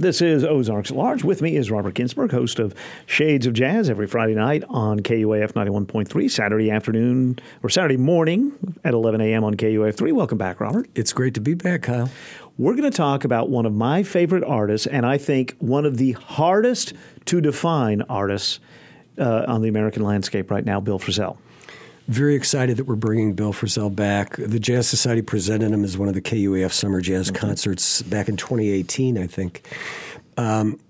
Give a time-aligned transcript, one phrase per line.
[0.00, 1.24] This is Ozarks at Large.
[1.24, 5.52] With me is Robert Ginsburg, host of Shades of Jazz every Friday night on KUAF
[5.52, 9.44] 91.3, Saturday afternoon or Saturday morning at 11 a.m.
[9.44, 10.12] on KUAF 3.
[10.12, 10.88] Welcome back, Robert.
[10.94, 12.08] It's great to be back, Kyle.
[12.56, 15.98] We're going to talk about one of my favorite artists, and I think one of
[15.98, 16.94] the hardest
[17.26, 18.58] to define artists
[19.18, 21.36] uh, on the American landscape right now, Bill Frisell.
[22.10, 24.34] Very excited that we're bringing Bill Frisell back.
[24.34, 27.36] The Jazz Society presented him as one of the KUAF Summer Jazz mm-hmm.
[27.36, 29.64] concerts back in 2018, I think.
[30.36, 30.80] Um,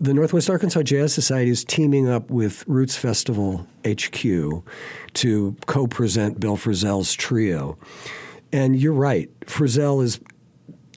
[0.00, 4.22] the Northwest Arkansas Jazz Society is teaming up with Roots Festival HQ
[5.12, 7.76] to co present Bill Frisell's trio.
[8.50, 10.20] And you're right, Frisell is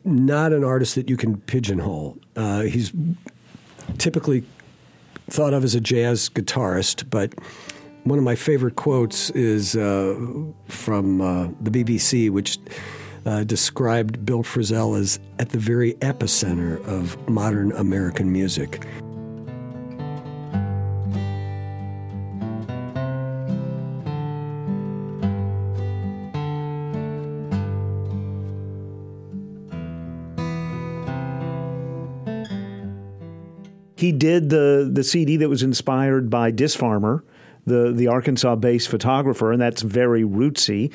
[0.05, 2.17] not an artist that you can pigeonhole.
[2.33, 2.93] Uh, he's
[3.97, 4.45] typically
[5.29, 7.33] thought of as a jazz guitarist, but
[8.09, 10.15] one of my favorite quotes is uh,
[10.67, 12.57] from uh, the BBC, which
[13.25, 18.83] uh, described Bill Frisell as at the very epicenter of modern American music.
[33.95, 36.73] He did the the CD that was inspired by Dis
[37.69, 40.91] The the Arkansas-based photographer, and that's very rootsy.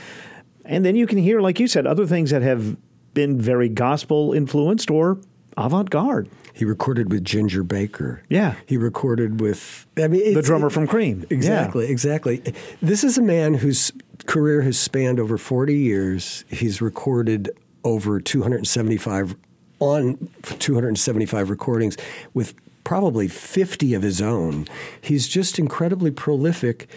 [0.65, 2.77] And then you can hear, like you said, other things that have
[3.13, 5.19] been very gospel influenced or
[5.57, 6.29] avant garde.
[6.53, 8.23] He recorded with Ginger Baker.
[8.29, 8.55] Yeah.
[8.67, 11.25] He recorded with I mean the drummer from Cream.
[11.31, 11.91] Exactly, yeah.
[11.91, 12.43] exactly.
[12.81, 13.93] This is a man whose
[14.27, 16.45] career has spanned over 40 years.
[16.49, 17.51] He's recorded
[17.83, 19.37] over 275
[19.81, 20.29] on
[20.61, 21.97] 275 recordings
[22.33, 24.67] with probably 50 of his own.
[25.01, 26.89] He's just incredibly prolific.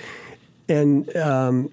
[0.70, 1.72] And um,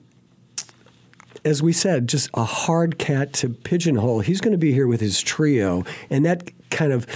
[1.45, 4.21] as we said, just a hard cat to pigeonhole.
[4.21, 7.07] He's going to be here with his trio, and that kind of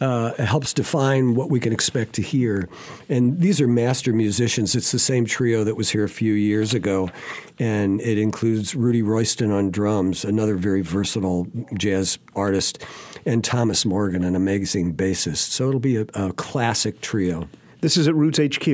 [0.00, 2.68] uh, helps define what we can expect to hear.
[3.08, 4.74] And these are master musicians.
[4.74, 7.10] It's the same trio that was here a few years ago,
[7.58, 12.84] and it includes Rudy Royston on drums, another very versatile jazz artist,
[13.26, 15.50] and Thomas Morgan, an amazing bassist.
[15.50, 17.48] So it'll be a, a classic trio.
[17.80, 18.68] This is at Roots HQ.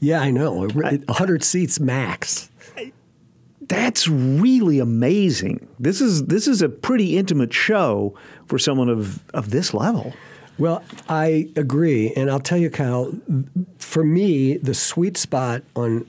[0.00, 0.68] Yeah, I know.
[0.68, 2.50] 100 seats max.
[3.68, 5.68] That's really amazing.
[5.78, 8.14] This is this is a pretty intimate show
[8.46, 10.12] for someone of of this level.
[10.58, 13.12] Well, I agree, and I'll tell you, Kyle.
[13.78, 16.06] For me, the sweet spot on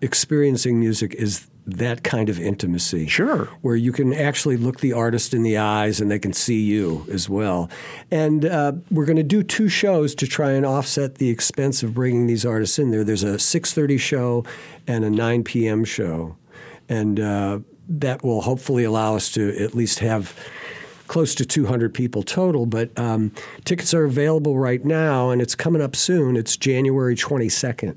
[0.00, 3.06] experiencing music is that kind of intimacy.
[3.06, 3.46] Sure.
[3.62, 7.06] Where you can actually look the artist in the eyes and they can see you
[7.10, 7.70] as well.
[8.10, 11.94] And uh, we're going to do two shows to try and offset the expense of
[11.94, 13.04] bringing these artists in there.
[13.04, 14.44] There's a 6:30 show
[14.86, 15.84] and a 9 p.m.
[15.84, 16.36] show,
[16.88, 20.34] and uh, that will hopefully allow us to at least have
[21.06, 22.66] close to 200 people total.
[22.66, 23.32] But um,
[23.64, 26.36] tickets are available right now, and it's coming up soon.
[26.36, 27.96] It's January 22nd.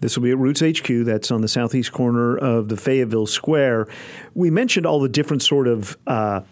[0.00, 0.86] This will be at Roots HQ.
[1.04, 3.88] That's on the southeast corner of the Fayetteville Square.
[4.34, 6.42] We mentioned all the different sort of uh,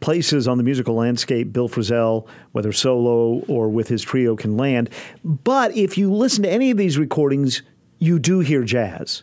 [0.00, 4.88] places on the musical landscape Bill Frisell, whether solo or with his trio, can land.
[5.24, 7.62] But if you listen to any of these recordings,
[7.98, 9.22] you do hear jazz.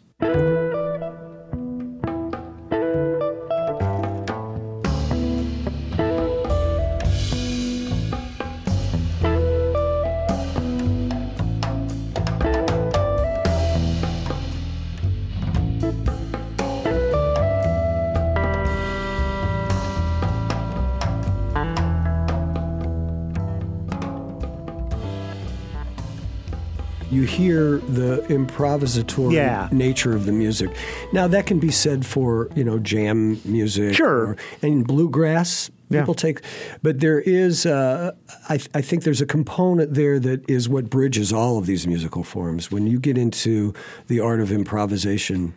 [27.14, 29.70] You hear the improvisatory yeah.
[29.72, 30.76] nature of the music.
[31.12, 35.70] Now that can be said for you know jam music, sure, or, and bluegrass.
[35.92, 36.22] People yeah.
[36.22, 36.42] take,
[36.82, 38.14] but there is, uh,
[38.50, 42.24] I, I, think there's a component there that is what bridges all of these musical
[42.24, 42.72] forms.
[42.72, 43.76] When you get into
[44.08, 45.54] the art of improvisation,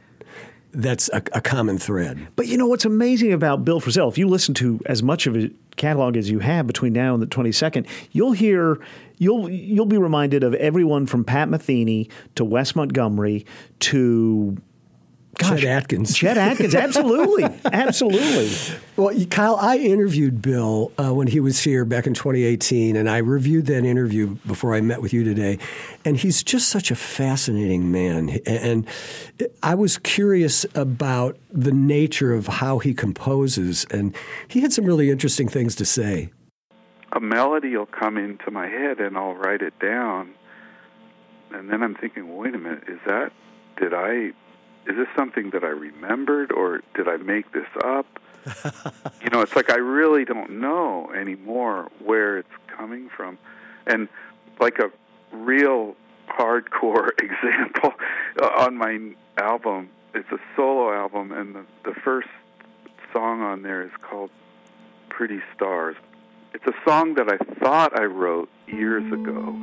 [0.73, 2.29] that's a, a, common thread.
[2.37, 4.09] But you know what's amazing about Bill Frisell?
[4.09, 7.23] If you listen to as much of his catalog as you have between now and
[7.23, 8.79] the 22nd, you'll hear
[9.19, 13.47] you'll you'll be reminded of everyone from Pat Metheny to Wes Montgomery
[13.81, 14.57] to
[15.39, 16.17] Gosh, Chet Atkins.
[16.17, 18.51] Chet Atkins, absolutely, absolutely.
[18.97, 23.19] Well, Kyle, I interviewed Bill uh, when he was here back in 2018, and I
[23.19, 25.59] reviewed that interview before I met with you today.
[26.07, 28.39] And he's just such a fascinating man.
[28.47, 28.87] And
[29.63, 34.17] I was curious about the nature of how he composes, and
[34.49, 36.31] he had some really interesting things to say.
[37.13, 40.35] A melody will come into my head, and I'll write it down.
[41.53, 43.33] And then I'm thinking, wait a minute, is that,
[43.79, 44.33] did I
[44.87, 48.07] is this something that I remembered or did I make this up?
[49.23, 53.39] you know, it's like I really don't know anymore where it's coming from.
[53.87, 54.09] And
[54.61, 54.91] like a
[55.33, 55.97] real
[56.29, 57.93] hardcore example
[58.41, 62.29] uh, on my album, it's a solo album, and the, the first
[63.13, 64.31] song on there is called
[65.09, 65.97] Pretty Stars.
[66.55, 69.55] It's a song that I thought I wrote years ago.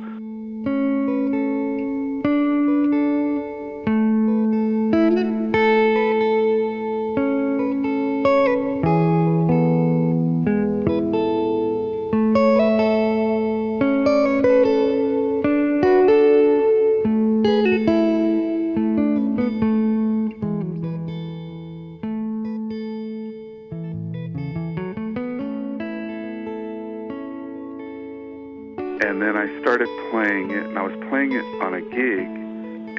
[29.02, 32.26] And then I started playing it, and I was playing it on a gig,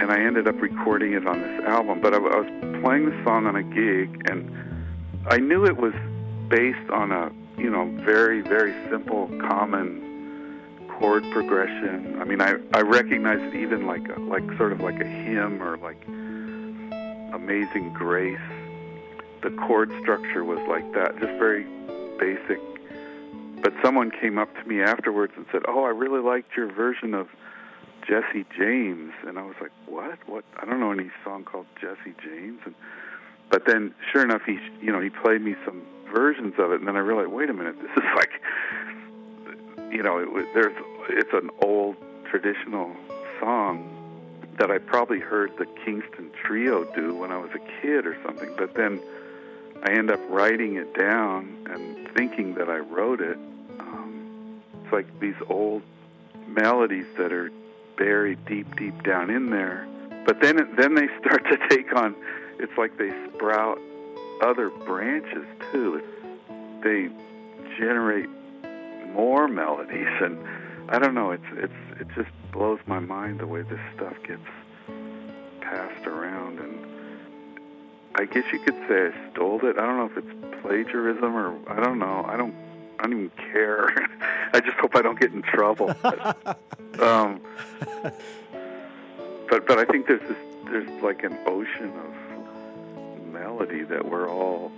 [0.02, 2.02] and I ended up recording it on this album.
[2.02, 4.52] But I, I was playing the song on a gig, and
[5.28, 5.94] I knew it was
[6.50, 10.60] based on a you know very very simple common
[11.00, 12.20] chord progression.
[12.20, 15.62] I mean, I I recognized it even like a, like sort of like a hymn
[15.62, 16.04] or like
[17.34, 18.38] Amazing Grace.
[19.44, 21.66] The chord structure was like that, just very
[22.18, 22.60] basic
[23.66, 27.16] but someone came up to me afterwards and said, "Oh, I really liked your version
[27.16, 27.30] of
[28.08, 30.20] Jesse James," and I was like, "What?
[30.28, 30.44] What?
[30.62, 32.76] I don't know any song called Jesse James." And
[33.50, 35.82] but then, sure enough, he you know he played me some
[36.14, 38.34] versions of it, and then I realized, wait a minute, this is like,
[39.92, 40.76] you know, it, there's
[41.10, 41.96] it's an old
[42.30, 42.96] traditional
[43.40, 43.90] song
[44.60, 48.54] that I probably heard the Kingston Trio do when I was a kid or something,
[48.60, 49.02] but then.
[49.84, 53.38] I end up writing it down and thinking that I wrote it.
[54.86, 55.82] It's like these old
[56.48, 57.52] melodies that are
[57.98, 59.88] buried deep, deep down in there.
[60.28, 62.16] But then, then they start to take on.
[62.60, 63.80] It's like they sprout
[64.44, 66.04] other branches too.
[66.84, 67.10] They
[67.80, 68.30] generate
[69.12, 70.38] more melodies, and
[70.90, 71.32] I don't know.
[71.32, 74.42] It's it's it just blows my mind the way this stuff gets
[75.62, 76.86] passed around and
[78.14, 79.80] I guess you could say I stole it.
[79.80, 82.24] I don't know if it's plagiarism or I don't know.
[82.28, 82.54] I don't.
[83.00, 83.90] I don't even care.
[84.54, 85.96] I just hope I don't get in trouble.
[86.02, 86.46] But,
[87.00, 87.42] um,
[89.50, 92.14] but but I think there's this there's like an ocean of
[93.32, 94.72] melody that we're all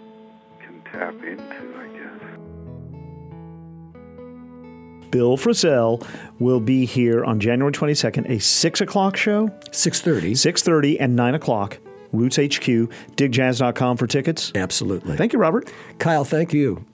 [0.60, 1.76] can tap into.
[1.78, 2.38] I guess.
[5.12, 6.06] Bill Frisell
[6.40, 9.48] will be here on January 22nd, a 6 o'clock show.
[9.48, 10.32] 6.30.
[10.32, 11.80] 6.30 and 9 o'clock.
[12.12, 14.52] Roots HQ, digjazz.com for tickets.
[14.56, 15.18] Absolutely.
[15.18, 15.72] Thank you, Robert.
[16.00, 16.86] Kyle, thank you.